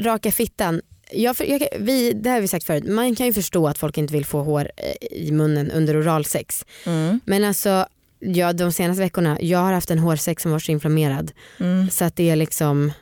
[0.00, 0.80] raka fittan.
[1.12, 3.98] Jag, jag, vi, det här har vi sagt förut, man kan ju förstå att folk
[3.98, 6.64] inte vill få hår eh, i munnen under oralsex.
[6.86, 7.20] Mm.
[7.24, 7.86] Men alltså
[8.18, 11.90] ja, de senaste veckorna, jag har haft en hårsäck som var så inflammerad Mm.
[11.90, 12.92] så att det är liksom,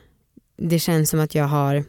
[0.57, 1.83] det känns som att jag har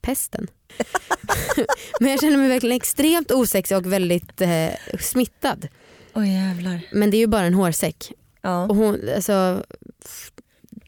[0.00, 0.46] pesten.
[2.00, 4.68] Men jag känner mig verkligen extremt osexig och väldigt eh,
[5.00, 5.68] smittad.
[6.14, 6.80] Oj jävlar.
[6.92, 8.12] Men det är ju bara en hårsäck.
[8.42, 8.66] Ja.
[8.66, 9.64] Och hon, alltså,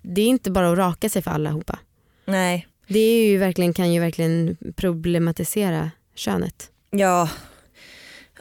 [0.02, 1.78] det är inte bara att raka sig för allihopa.
[2.26, 2.66] Nej.
[2.88, 6.70] Det är ju verkligen, kan ju verkligen problematisera könet.
[6.90, 7.28] Ja.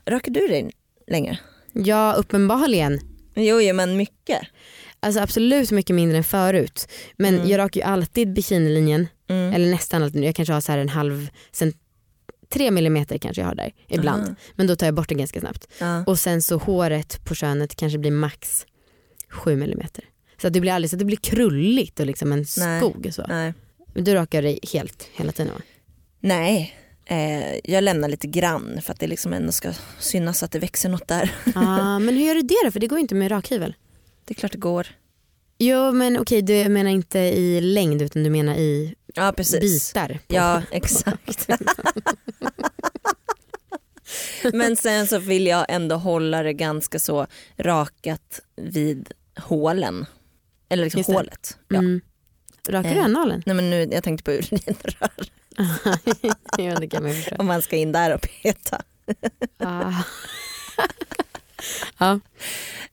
[0.05, 0.71] Rakar du dig
[1.07, 1.39] längre?
[1.73, 2.99] Ja uppenbarligen.
[3.35, 4.39] Jo, jo men mycket.
[4.99, 6.87] Alltså absolut mycket mindre än förut.
[7.17, 7.47] Men Mm.
[7.49, 9.07] jag rakar ju alltid bikinilinjen.
[9.27, 9.53] Mm.
[9.53, 10.23] Eller nästan alltid.
[10.23, 11.75] Jag kanske har så här en halv, cent,
[12.49, 14.23] tre millimeter kanske jag har där ibland.
[14.23, 14.35] Aha.
[14.55, 15.67] Men då tar jag bort det ganska snabbt.
[16.05, 18.65] Och sen så håret på könet kanske blir max
[19.29, 20.03] sju millimeter.
[20.41, 22.79] Så att det blir aldrig så att det blir krulligt och liksom en Nej.
[22.79, 23.09] skog.
[23.13, 23.25] Så.
[23.27, 23.53] Nej.
[23.93, 25.61] Men du rakar dig helt hela tiden va?
[26.19, 26.75] Nej.
[27.05, 30.89] Eh, jag lämnar lite grann för att det liksom ändå ska synas att det växer
[30.89, 31.35] något där.
[31.55, 32.71] ah, men hur gör du det då?
[32.71, 33.75] För det går inte med rakhyvel.
[34.25, 34.87] Det är klart det går.
[35.57, 39.93] Jo men okej du menar inte i längd utan du menar i Ja precis.
[39.93, 40.19] bitar.
[40.27, 41.47] Ja exakt.
[44.53, 47.27] Men sen så vill jag ändå hålla det ganska så
[47.57, 50.05] rakat vid hålen.
[50.69, 51.57] Eller liksom hålet.
[51.67, 51.77] Ja.
[51.77, 52.01] Mm.
[52.67, 53.05] Du Eh.
[53.05, 53.43] analen?
[53.45, 55.11] Nej men nu, jag tänkte på urinrör.
[56.57, 57.35] ja det kan man förstå.
[57.39, 58.81] Om man ska in där och peta.
[59.57, 59.93] Ah.
[61.97, 62.19] ja.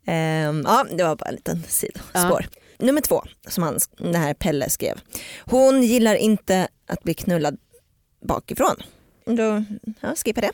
[0.06, 2.46] Ehm, ja det var bara en liten sidospår.
[2.78, 5.00] Nummer två som han, det här Pelle skrev.
[5.38, 7.58] Hon gillar inte att bli knullad
[8.24, 8.76] bakifrån.
[9.24, 9.64] Då
[10.00, 10.52] ja, skippa det.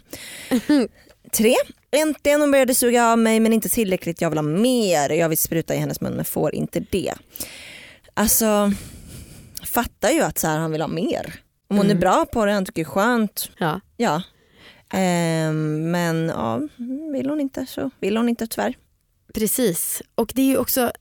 [1.33, 1.55] Tre.
[1.91, 4.21] Äntligen hon började suga av mig men inte tillräckligt.
[4.21, 5.11] Jag vill ha mer.
[5.11, 7.15] Jag vill spruta i hennes mun men får inte det.
[8.15, 8.73] Alltså
[9.81, 11.35] fattar ju att så här, han vill ha mer.
[11.69, 11.97] Om hon Mm.
[11.97, 13.51] är bra på det, han tycker det är skönt.
[13.59, 13.81] ja.
[13.97, 14.23] Ja.
[14.93, 16.61] Ehm, men ja,
[17.13, 18.75] vill hon inte så vill hon inte tyvärr.
[19.35, 20.03] Precis.
[20.15, 20.93] Och det är ju också,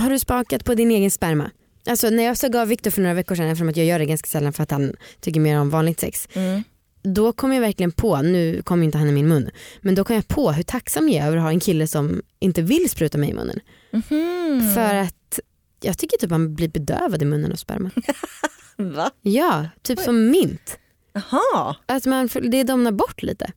[0.00, 1.50] har du spakat på din egen sperma?
[1.86, 4.06] Alltså när jag så gav Viktor för några veckor sedan, eftersom att jag gör det
[4.06, 6.28] ganska sällan för att han tycker mer om vanligt sex.
[6.32, 6.62] Mm.
[7.02, 10.16] Då kom jag verkligen på, nu kom inte han i min mun, men då kom
[10.16, 13.18] jag på hur tacksam jag är över att ha en kille som inte vill spruta
[13.18, 13.60] mig i munnen.
[13.92, 14.74] Mhm.
[14.74, 15.40] För att
[15.82, 17.90] jag tycker typ man blir bedövad i munnen av sperma.
[18.76, 19.10] Va?
[19.22, 20.78] Ja, typ som mint.
[21.12, 23.52] Jaha, Att man, det domnar bort lite.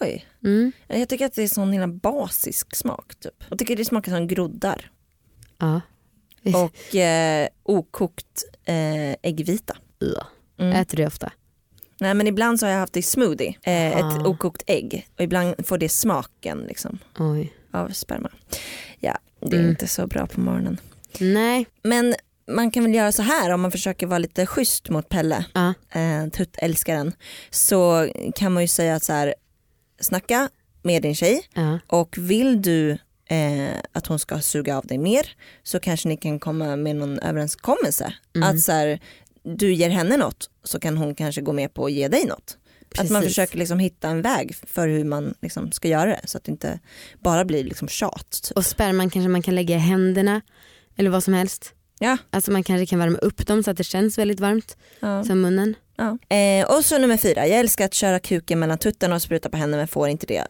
[0.00, 0.26] oj.
[0.44, 0.72] Mm.
[0.86, 3.44] Jag tycker att det är sån himla basisk smak typ.
[3.48, 4.90] Jag tycker det smakar som groddar.
[5.58, 5.80] Ja.
[6.54, 9.76] Och eh, okokt eh, äggvita.
[10.00, 10.24] Ugh.
[10.58, 10.72] Mm.
[10.76, 11.32] Äter du ofta?
[12.00, 14.26] Nej men ibland så har jag haft det i smoothie, eh, ett Ah.
[14.28, 15.08] okokt ägg.
[15.16, 17.52] Och ibland får det smaken liksom, Oj.
[17.72, 18.30] av sperma.
[19.00, 19.70] Ja, det är Mm.
[19.70, 20.78] inte så bra på morgonen.
[21.20, 21.66] Nej.
[21.82, 22.14] Men
[22.50, 25.74] man kan väl göra så här om man försöker vara lite schysst mot Pelle, Ja.
[26.00, 27.12] eh, tuttälskaren.
[27.50, 29.34] Så kan man ju säga att så här,
[30.00, 30.48] snacka
[30.82, 31.78] med din tjej Ja.
[31.86, 32.90] och vill du
[33.28, 37.18] eh, att hon ska suga av dig mer så kanske ni kan komma med någon
[37.18, 38.14] överenskommelse.
[38.36, 38.48] Mm.
[38.48, 39.00] Att så här,
[39.42, 42.58] du ger henne något så kan hon kanske gå med på att ge dig något.
[42.98, 43.36] Att man Precis.
[43.36, 46.50] försöker liksom hitta en väg för hur man liksom ska göra det så att det
[46.52, 46.78] inte
[47.22, 48.40] bara blir liksom tjat.
[48.42, 48.56] Typ.
[48.56, 50.40] Och sperman kanske man kan lägga i händerna
[50.96, 51.72] eller vad som helst.
[51.98, 52.16] Ja.
[52.30, 55.24] Alltså man kanske kan värma upp dem så att det känns väldigt varmt, Ja.
[55.24, 55.74] som munnen.
[55.96, 56.36] Ja.
[56.36, 59.56] Eh, och så nummer fyra, jag älskar att köra kuken mellan tuttarna och spruta på
[59.56, 60.46] henne men får inte det.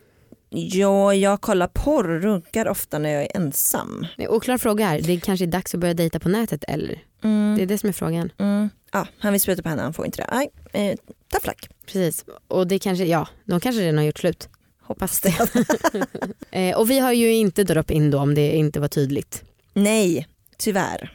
[0.50, 4.06] Ja, jag kollar porr och runkar ofta när jag är ensam.
[4.16, 7.02] Det är Oklar fråga här, det kanske är dags att börja dejta på nätet eller?
[7.24, 7.56] Mm.
[7.56, 8.32] Det är det som är frågan.
[8.38, 8.68] Mm.
[8.92, 10.28] Ja, han vill spruta på henne, han får inte det.
[10.32, 10.98] Nej, eh,
[11.46, 11.68] luck.
[11.86, 14.48] Precis, och det kanske, ja, de kanske redan har gjort slut.
[14.82, 15.34] Hoppas det.
[16.50, 19.44] Eh, och vi har ju inte drop in då om det inte var tydligt.
[19.72, 20.26] Nej,
[20.58, 21.12] tyvärr.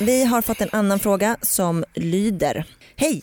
[0.00, 2.64] Vi har fått en annan fråga som lyder.
[2.96, 3.22] Hej!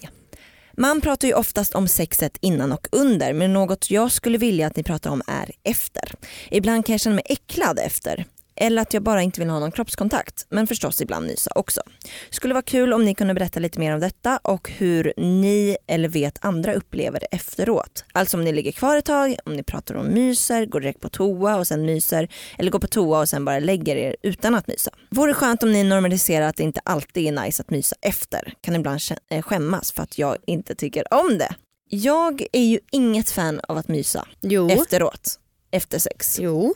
[0.78, 4.76] Man pratar ju oftast om sexet innan och under men något jag skulle vilja att
[4.76, 6.12] ni pratar om är efter.
[6.52, 8.26] Ibland kan jag känna mig äcklad efter.
[8.62, 10.46] Eller att jag bara inte vill ha någon kroppskontakt.
[10.50, 11.82] Men förstås ibland nysa också.
[12.30, 16.10] Skulle vara kul om ni kunde berätta lite mer om detta och hur ni eller
[16.10, 18.04] vet andra upplever det efteråt.
[18.12, 21.10] Alltså om ni ligger kvar ett tag, om ni pratar om myser, går direkt på
[21.10, 22.28] toa och sen myser.
[22.58, 24.92] Eller går på toa och sen bara lägger er utan att mysa.
[25.10, 28.54] Vore skönt om ni normaliserar att det inte alltid är nice att mysa efter.
[28.62, 31.56] Kan ibland eh, skämmas för att jag inte tycker om det.
[31.90, 35.40] Jag är ju inget fan av att mysa Jo, efteråt.
[35.72, 36.40] Efter sex.
[36.40, 36.76] jo.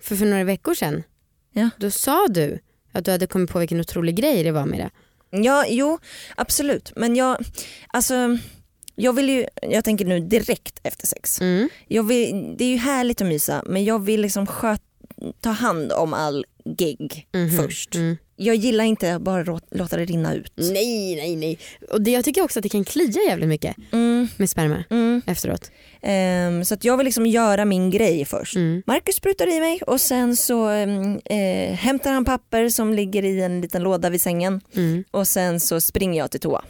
[0.00, 1.02] För för några veckor sedan,
[1.52, 1.70] Ja.
[1.78, 2.58] då sa du
[2.92, 4.90] att du hade kommit på vilken otrolig grej det var med det.
[5.42, 5.98] Ja, jo,
[6.36, 6.92] absolut.
[6.96, 7.44] Men jag,
[7.88, 8.38] alltså,
[8.94, 11.40] jag vill ju, jag tänker nu direkt efter sex.
[11.40, 11.68] Mm.
[11.88, 14.82] Jag vill, det är ju härligt att mysa men jag vill liksom sköt,
[15.40, 16.44] ta hand om all
[16.78, 17.50] gig Mhm.
[17.56, 17.94] först.
[17.94, 18.16] Mm.
[18.36, 20.52] Jag gillar inte att bara låta det rinna ut.
[20.56, 21.58] Nej, nej, nej.
[21.90, 25.22] Och det, jag tycker också att det kan klia jävligt mycket Mm, med sperma mm.
[25.26, 25.70] efteråt.
[26.02, 28.56] Ehm, så att jag vill liksom göra min grej först.
[28.56, 28.82] Mm.
[28.86, 33.40] Marcus sprutar i mig och sen så ehm, eh, hämtar han papper som ligger i
[33.42, 35.04] en liten låda vid sängen Mm.
[35.10, 36.64] och sen så springer jag till toa,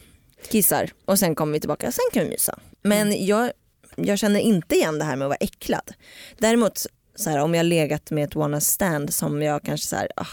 [0.51, 2.59] kissar och sen kommer vi tillbaka, sen kan vi mysa.
[2.83, 3.27] Men Mm.
[3.27, 3.51] jag,
[3.97, 5.93] jag känner inte igen det här med att vara äcklad.
[6.39, 10.09] Däremot så här, om jag legat med ett one stand som jag kanske så här,
[10.17, 10.27] ah,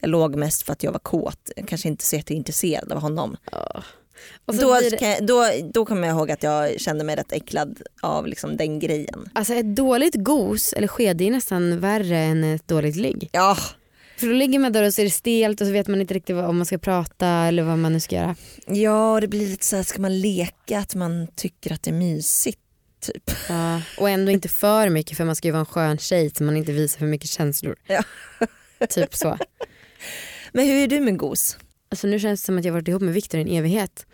[0.00, 3.36] jag låg mest för att jag var kåt, jag kanske inte så jätteintresserad av honom.
[3.52, 3.82] Ja.
[4.44, 7.82] Och Då, det, jag, då, då kommer jag ihåg att jag kände mig rätt äcklad
[8.02, 9.28] av liksom den grejen.
[9.32, 13.28] alltså ett dåligt gos eller sked är nästan värre än ett dåligt ligg.
[13.32, 13.56] Ja,
[14.16, 16.14] För då ligger man där och så är det stelt och så vet man inte
[16.14, 18.36] riktigt om man ska prata eller vad man nu ska göra.
[18.66, 21.94] ja det blir lite så här, ska man leka att man tycker att det är
[21.94, 22.58] mysigt?
[23.00, 23.30] Typ.
[23.48, 23.80] Ja.
[23.98, 26.56] Och ändå inte för mycket för man ska ju vara en skön tjej så man
[26.56, 27.76] inte visar för mycket känslor.
[27.86, 28.02] Ja.
[28.88, 29.38] typ så.
[30.52, 31.56] Men hur är du med gos?
[31.88, 34.06] Alltså nu känns det som att jag varit ihop med Viktor i en evighet.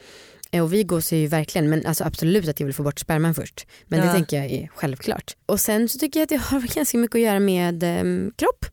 [0.50, 3.34] Eh, Och vi gosar ju verkligen men alltså absolut att jag vill få bort sperman
[3.34, 3.66] först.
[3.86, 4.12] Men det Ja.
[4.12, 5.36] tänker jag är självklart.
[5.46, 8.66] Och sen så tycker jag att det har ganska mycket att göra med eh, kropp.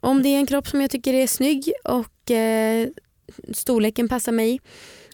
[0.00, 2.88] Om det är en kropp som jag tycker är snygg och eh,
[3.54, 4.60] storleken passar mig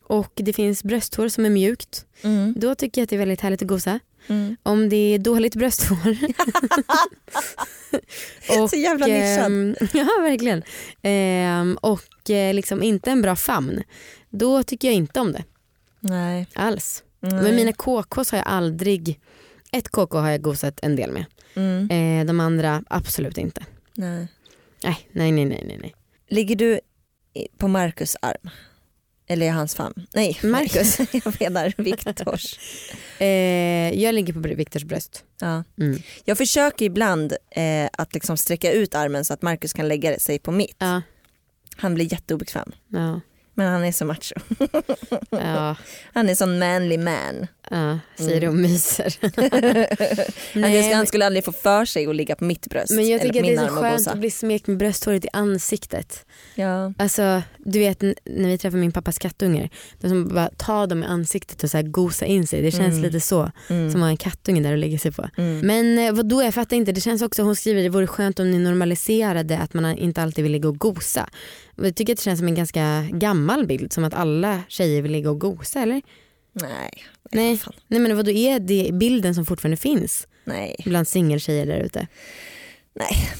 [0.02, 2.06] och det finns brösthår som är mjukt.
[2.22, 2.54] Mm.
[2.56, 4.00] Då tycker jag att det är väldigt härligt att gosa.
[4.26, 4.56] Mm.
[4.62, 6.16] Om det är dåligt brösthår.
[8.62, 9.46] och, Så jävla nischad.
[9.46, 10.62] ehm, ja verkligen.
[11.02, 13.82] Ehm, och eh, liksom inte en bra famn.
[14.30, 15.44] Då tycker jag inte om det
[16.00, 16.46] Nej.
[16.54, 17.04] alls.
[17.20, 17.42] Nej.
[17.42, 19.20] Men mina KKs har jag aldrig,
[19.72, 21.24] ett KK har jag gosat en del med.
[21.54, 21.90] Mm.
[21.90, 23.62] Eh, de andra absolut inte.
[23.94, 24.28] Nej.
[24.82, 25.94] Nej, nej, nej, nej, nej.
[26.28, 26.80] Ligger du
[27.58, 28.50] på Marcus arm?
[29.30, 30.06] Eller i hans famn?
[30.14, 30.98] Nej, Marcus.
[30.98, 31.24] Marcus.
[31.24, 32.58] jag menar Viktors.
[33.20, 35.24] Eh, jag ligger på Viktors bröst.
[35.40, 35.64] Ja.
[35.80, 36.02] Mm.
[36.24, 40.38] Jag försöker ibland eh, att liksom sträcka ut armen så att Marcus kan lägga sig
[40.38, 40.76] på mitt.
[40.78, 41.02] Ja,
[41.76, 42.72] Han blir jätteobekväm.
[42.88, 43.20] ja,
[43.54, 44.34] Men han är så macho.
[45.30, 45.76] ja,
[46.14, 47.46] Han är sån manly man.
[47.70, 49.14] Ja säger du och myser.
[50.58, 52.90] Nej, ska, han skulle aldrig få för sig att ligga på mitt bröst.
[52.90, 56.26] Men jag tycker att det är så skönt att bli smekt med brösthåret i ansiktet.
[56.54, 56.92] Ja.
[56.98, 61.06] Alltså du vet när vi träffar min pappas kattungar, de som bara tar dem i
[61.06, 62.62] ansiktet och så här gosa in sig.
[62.62, 63.02] Det känns Mm.
[63.02, 63.90] lite så, Mm.
[63.90, 65.28] som att ha en kattunge där och lägga sig på.
[65.36, 65.60] Mm.
[65.66, 68.50] Men eh, vadå jag fattar inte, det känns också, hon skriver det vore skönt om
[68.50, 71.28] ni normaliserade att man inte alltid vill ligga och gosa.
[71.76, 75.12] Jag tycker att det känns som en ganska gammal bild, som att alla tjejer vill
[75.12, 76.02] ligga och gosa eller?
[76.62, 76.90] Nej.
[77.30, 77.56] Nej.
[77.56, 77.74] Fan.
[77.86, 80.76] Nej men vadå är det bilden som fortfarande finns Nej.
[80.84, 82.06] bland singeltjejer där ute?
[82.94, 83.30] Nej.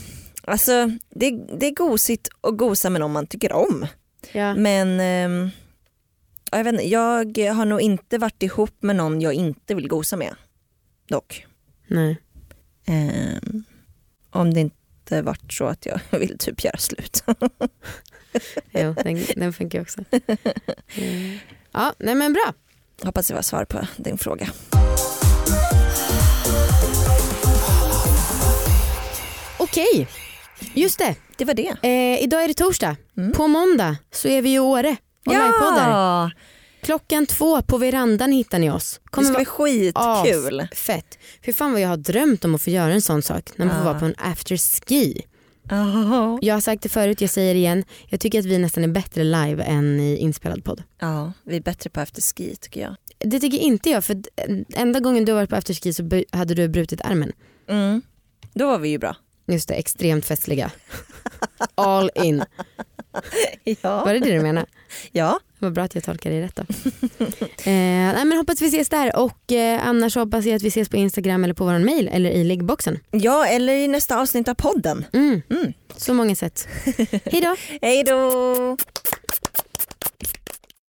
[0.42, 3.86] Alltså det, det är gosigt att gosa med någon man tycker om.
[4.32, 4.54] Ja.
[4.54, 5.50] Men ehm,
[6.50, 10.16] jag, vet inte, jag har nog inte varit ihop med någon jag inte vill gosa
[10.16, 10.34] med.
[11.08, 11.46] Dock.
[11.86, 12.16] Nej.
[12.86, 13.64] Ehm,
[14.30, 17.24] om det inte varit så att jag vill typ göra slut.
[18.70, 20.04] Jo, den, den funkar också.
[20.96, 21.38] Mm.
[21.72, 22.54] Ja, nej men bra.
[23.04, 24.48] Hoppas det var svar på din fråga.
[29.58, 30.08] Okej,
[30.74, 31.14] just det.
[31.36, 31.74] Det var det.
[31.82, 32.96] Eh, idag är det torsdag.
[33.16, 33.32] Mm.
[33.32, 36.32] På måndag så är vi i Åre och livepoddar.
[36.82, 39.00] Klockan två på verandan hittar ni oss.
[39.16, 40.68] Det ska bli skitkul.
[40.74, 41.18] Fett.
[41.44, 43.50] För fan vad jag har drömt om att få göra en sån sak.
[43.56, 43.90] När man får Ja.
[43.90, 45.22] vara på en afterski.
[45.70, 46.38] Ja.
[46.42, 47.84] Jag har sagt det förut, jag säger det igen.
[48.08, 50.82] Jag tycker att vi nästan är bättre live än i inspelad podd.
[50.98, 52.94] ja, vi är bättre på afterski tycker jag.
[53.18, 54.16] Det tycker inte jag för
[54.76, 56.02] enda gången du har varit på afterski så
[56.32, 57.32] hade du brutit armen.
[57.68, 58.02] Mm.
[58.54, 59.16] Då var vi ju bra.
[59.46, 60.70] Just det, extremt festliga.
[61.74, 62.44] All in.
[63.64, 64.04] Ja.
[64.04, 64.66] Var det det du menade?
[65.12, 65.40] Ja.
[65.58, 66.62] Vad bra att jag tolkar dig rätt då.
[67.42, 70.88] eh, nej, men hoppas vi ses där och eh, annars hoppas jag att vi ses
[70.88, 72.98] på Instagram eller på vår mail eller i liggboxen.
[73.10, 75.04] ja, eller i nästa avsnitt av podden.
[75.12, 75.42] Mm.
[75.50, 75.72] Mm.
[75.96, 76.68] Så många sätt.
[77.24, 77.56] Hej då!
[77.82, 78.76] Hej då!